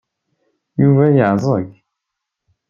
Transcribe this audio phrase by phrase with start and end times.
[0.81, 1.69] Yuba yeɛẓeg.